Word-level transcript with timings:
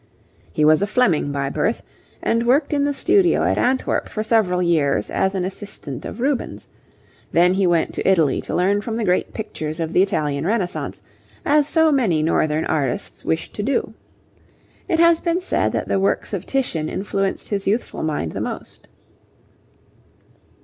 He 0.51 0.65
was 0.65 0.81
a 0.81 0.87
Fleming 0.87 1.31
by 1.31 1.51
birth, 1.51 1.83
and 2.23 2.47
worked 2.47 2.73
in 2.73 2.85
the 2.85 2.91
studio 2.95 3.43
at 3.43 3.59
Antwerp 3.59 4.09
for 4.09 4.23
several 4.23 4.59
years 4.59 5.11
as 5.11 5.35
an 5.35 5.45
assistant 5.45 6.05
of 6.05 6.19
Rubens; 6.19 6.69
then 7.31 7.53
he 7.53 7.67
went 7.67 7.93
to 7.93 8.09
Italy 8.09 8.41
to 8.41 8.55
learn 8.55 8.81
from 8.81 8.95
the 8.95 9.03
great 9.05 9.31
pictures 9.35 9.79
of 9.79 9.93
the 9.93 10.01
Italian 10.01 10.43
Renaissance, 10.43 11.03
as 11.45 11.67
so 11.67 11.91
many 11.91 12.23
Northern 12.23 12.65
artists 12.65 13.23
wished 13.23 13.53
to 13.53 13.61
do. 13.61 13.93
It 14.89 14.97
has 14.97 15.19
been 15.19 15.39
said 15.39 15.71
that 15.73 15.87
the 15.87 15.99
works 15.99 16.33
of 16.33 16.47
Titian 16.47 16.89
influenced 16.89 17.49
his 17.49 17.67
youthful 17.67 18.01
mind 18.01 18.31
the 18.31 18.41
most. 18.41 18.87